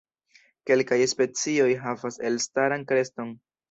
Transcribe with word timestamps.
Kelkaj 0.69 0.99
specioj 1.13 1.69
havas 1.87 2.21
elstaran 2.31 2.91
kreston. 2.93 3.37